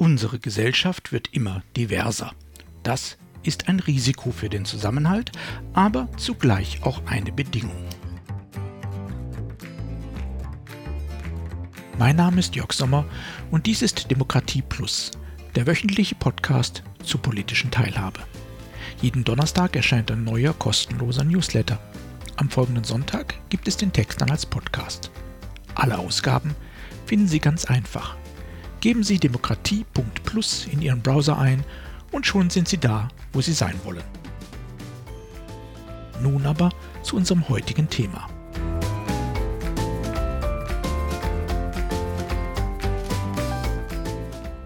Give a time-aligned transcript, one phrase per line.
[0.00, 2.32] Unsere Gesellschaft wird immer diverser.
[2.84, 5.32] Das ist ein Risiko für den Zusammenhalt,
[5.72, 7.84] aber zugleich auch eine Bedingung.
[11.98, 13.06] Mein Name ist Jörg Sommer
[13.50, 15.10] und dies ist Demokratie Plus,
[15.56, 18.20] der wöchentliche Podcast zur politischen Teilhabe.
[19.02, 21.80] Jeden Donnerstag erscheint ein neuer kostenloser Newsletter.
[22.36, 25.10] Am folgenden Sonntag gibt es den Text dann als Podcast.
[25.74, 26.54] Alle Ausgaben
[27.04, 28.16] finden Sie ganz einfach.
[28.80, 31.64] Geben Sie demokratie.plus in Ihren Browser ein
[32.12, 34.04] und schon sind Sie da, wo Sie sein wollen.
[36.22, 36.70] Nun aber
[37.02, 38.28] zu unserem heutigen Thema.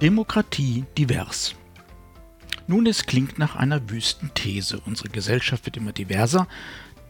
[0.00, 1.54] Demokratie divers.
[2.66, 4.80] Nun, es klingt nach einer wüsten These.
[4.86, 6.46] Unsere Gesellschaft wird immer diverser.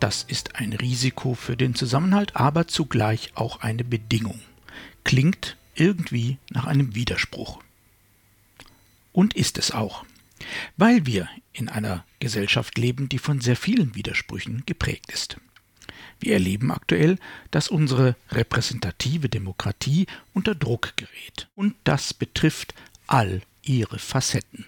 [0.00, 4.40] Das ist ein Risiko für den Zusammenhalt, aber zugleich auch eine Bedingung.
[5.04, 7.60] Klingt irgendwie nach einem Widerspruch.
[9.12, 10.04] Und ist es auch.
[10.76, 15.38] Weil wir in einer Gesellschaft leben, die von sehr vielen Widersprüchen geprägt ist.
[16.20, 17.18] Wir erleben aktuell,
[17.50, 21.48] dass unsere repräsentative Demokratie unter Druck gerät.
[21.54, 22.74] Und das betrifft
[23.06, 24.66] all ihre Facetten.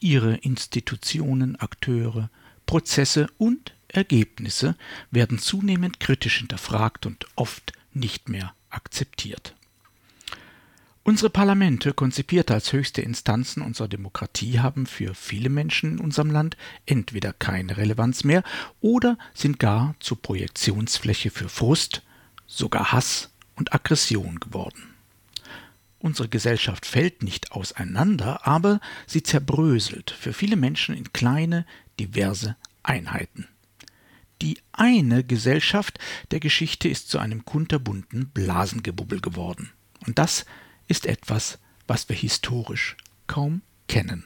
[0.00, 2.30] Ihre Institutionen, Akteure,
[2.66, 4.76] Prozesse und Ergebnisse
[5.10, 9.54] werden zunehmend kritisch hinterfragt und oft nicht mehr akzeptiert.
[11.06, 16.56] Unsere Parlamente, konzipiert als höchste Instanzen unserer Demokratie, haben für viele Menschen in unserem Land
[16.86, 18.42] entweder keine Relevanz mehr
[18.80, 22.02] oder sind gar zur Projektionsfläche für Frust,
[22.46, 24.94] sogar Hass und Aggression geworden.
[25.98, 31.66] Unsere Gesellschaft fällt nicht auseinander, aber sie zerbröselt für viele Menschen in kleine,
[32.00, 33.46] diverse Einheiten.
[34.40, 35.98] Die eine Gesellschaft
[36.30, 39.70] der Geschichte ist zu einem kunterbunten Blasengebubbel geworden.
[40.06, 40.46] Und das
[40.88, 42.96] ist etwas, was wir historisch
[43.26, 44.24] kaum kennen.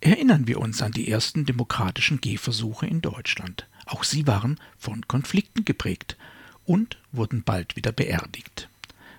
[0.00, 3.66] Erinnern wir uns an die ersten demokratischen Gehversuche in Deutschland.
[3.86, 6.16] Auch sie waren von Konflikten geprägt
[6.64, 8.68] und wurden bald wieder beerdigt.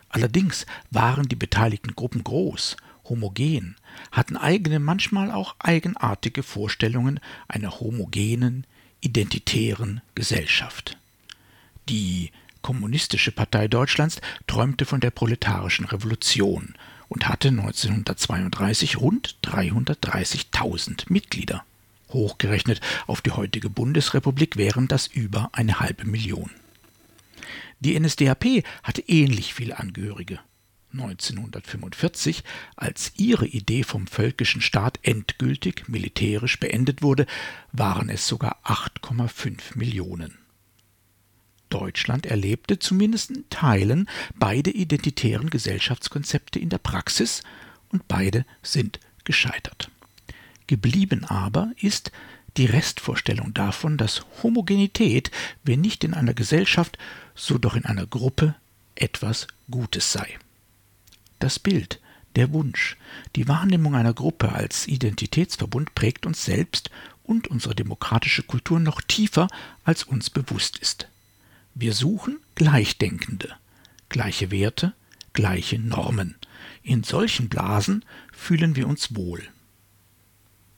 [0.10, 3.76] Allerdings waren die beteiligten Gruppen groß, homogen,
[4.12, 8.66] hatten eigene, manchmal auch eigenartige Vorstellungen einer homogenen,
[9.02, 10.98] identitären Gesellschaft.
[11.90, 12.32] Die
[12.64, 16.74] Kommunistische Partei Deutschlands träumte von der proletarischen Revolution
[17.10, 21.66] und hatte 1932 rund 330.000 Mitglieder.
[22.10, 26.50] Hochgerechnet auf die heutige Bundesrepublik wären das über eine halbe Million.
[27.82, 30.40] Die NSDAP hatte ähnlich viele Angehörige.
[30.94, 32.44] 1945,
[32.78, 37.26] als ihre Idee vom völkischen Staat endgültig militärisch beendet wurde,
[37.74, 40.38] waren es sogar 8,5 Millionen.
[41.74, 47.42] Deutschland erlebte zumindest in Teilen beide identitären Gesellschaftskonzepte in der Praxis
[47.90, 49.90] und beide sind gescheitert.
[50.68, 52.12] Geblieben aber ist
[52.58, 55.32] die Restvorstellung davon, dass Homogenität,
[55.64, 57.00] wenn nicht in einer Gesellschaft,
[57.34, 58.54] so doch in einer Gruppe
[58.94, 60.38] etwas Gutes sei.
[61.40, 62.00] Das Bild,
[62.36, 62.98] der Wunsch,
[63.36, 66.92] die Wahrnehmung einer Gruppe als Identitätsverbund prägt uns selbst
[67.24, 69.48] und unsere demokratische Kultur noch tiefer,
[69.84, 71.08] als uns bewusst ist.
[71.76, 73.56] Wir suchen Gleichdenkende,
[74.10, 74.94] gleiche Werte,
[75.34, 76.36] gleiche Normen.
[76.84, 79.42] In solchen Blasen fühlen wir uns wohl.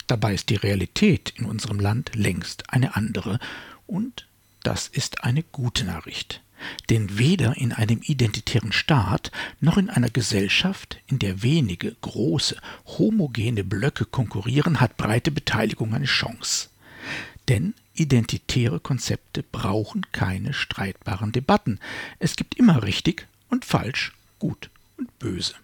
[0.08, 3.40] Dabei ist die Realität in unserem Land längst eine andere,
[3.88, 4.28] und
[4.64, 6.42] das ist eine gute Nachricht.
[6.90, 13.66] Denn weder in einem identitären Staat noch in einer Gesellschaft, in der wenige große, homogene
[13.66, 16.70] Blöcke konkurrieren, hat breite Beteiligung eine Chance.
[17.48, 21.80] Denn identitäre Konzepte brauchen keine streitbaren Debatten.
[22.20, 25.56] Es gibt immer richtig und falsch, gut und böse.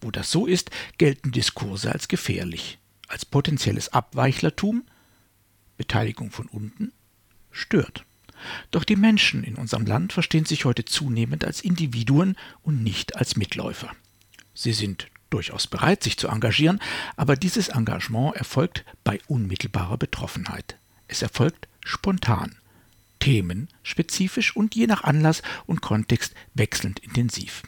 [0.00, 4.84] Wo das so ist, gelten Diskurse als gefährlich, als potenzielles Abweichlertum,
[5.76, 6.92] Beteiligung von unten,
[7.50, 8.04] stört.
[8.70, 13.36] Doch die Menschen in unserem Land verstehen sich heute zunehmend als Individuen und nicht als
[13.36, 13.90] Mitläufer.
[14.54, 16.80] Sie sind durchaus bereit, sich zu engagieren,
[17.16, 20.79] aber dieses Engagement erfolgt bei unmittelbarer Betroffenheit.
[21.10, 22.54] Es erfolgt spontan,
[23.18, 27.64] themenspezifisch und je nach Anlass und Kontext wechselnd intensiv.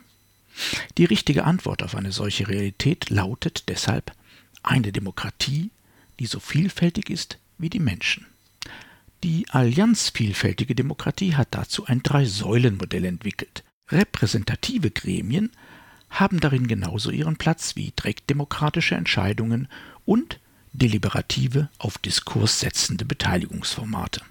[0.97, 4.13] Die richtige Antwort auf eine solche Realität lautet deshalb
[4.63, 5.71] eine Demokratie,
[6.21, 8.27] die so vielfältig ist wie die Menschen.
[9.25, 13.65] Die Allianz Vielfältige Demokratie hat dazu ein Drei-Säulen-Modell entwickelt.
[13.91, 15.51] Repräsentative Gremien
[16.11, 19.67] haben darin genauso ihren Platz wie direktdemokratische Entscheidungen
[20.05, 20.39] und
[20.73, 24.23] deliberative, auf Diskurs setzende Beteiligungsformate.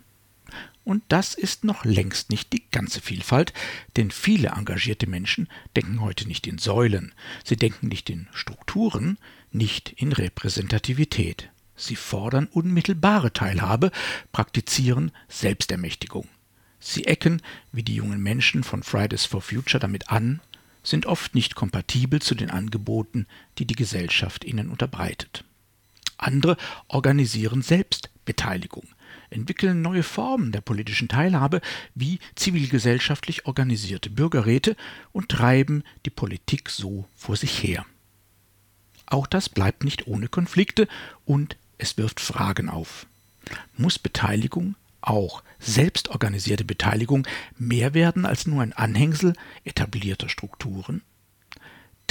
[0.84, 3.54] Und das ist noch längst nicht die ganze Vielfalt,
[3.98, 9.18] denn viele engagierte Menschen denken heute nicht in Säulen, sie denken nicht in Strukturen,
[9.52, 11.50] nicht in Repräsentativität.
[11.76, 13.92] Sie fordern unmittelbare Teilhabe,
[14.32, 16.28] praktizieren Selbstermächtigung.
[16.80, 17.42] Sie ecken,
[17.72, 20.42] wie die jungen Menschen von Fridays for Future, damit an,
[20.84, 23.28] sind oft nicht kompatibel zu den Angeboten,
[23.60, 25.44] die die Gesellschaft ihnen unterbreitet.
[26.22, 26.56] Andere
[26.88, 28.88] organisieren Selbstbeteiligung,
[29.32, 31.62] entwickeln neue Formen der politischen Teilhabe
[31.96, 34.76] wie zivilgesellschaftlich organisierte Bürgerräte
[35.12, 37.86] und treiben die Politik so vor sich her.
[39.08, 40.88] Auch das bleibt nicht ohne Konflikte
[41.26, 43.08] und es wirft Fragen auf.
[43.76, 47.28] Muss Beteiligung, auch selbstorganisierte Beteiligung,
[47.58, 49.34] mehr werden als nur ein Anhängsel
[49.64, 51.02] etablierter Strukturen?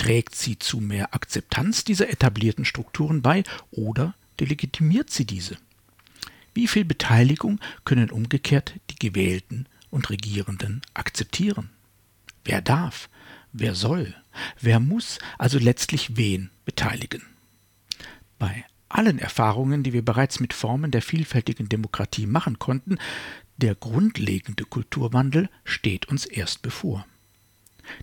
[0.00, 5.58] Trägt sie zu mehr Akzeptanz dieser etablierten Strukturen bei oder delegitimiert sie diese?
[6.54, 11.68] Wie viel Beteiligung können umgekehrt die Gewählten und Regierenden akzeptieren?
[12.46, 13.10] Wer darf?
[13.52, 14.14] Wer soll?
[14.58, 17.20] Wer muss also letztlich wen beteiligen?
[18.38, 22.96] Bei allen Erfahrungen, die wir bereits mit Formen der vielfältigen Demokratie machen konnten,
[23.58, 27.04] der grundlegende Kulturwandel steht uns erst bevor.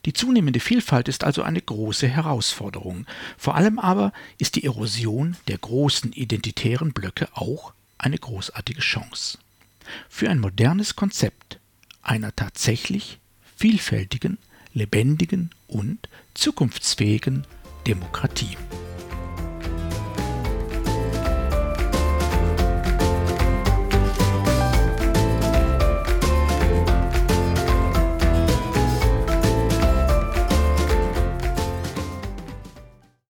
[0.05, 3.05] Die zunehmende Vielfalt ist also eine große Herausforderung.
[3.37, 9.37] Vor allem aber ist die Erosion der großen identitären Blöcke auch eine großartige Chance.
[10.09, 11.59] Für ein modernes Konzept
[12.01, 13.19] einer tatsächlich
[13.55, 14.37] vielfältigen,
[14.73, 17.45] lebendigen und zukunftsfähigen
[17.85, 18.57] Demokratie.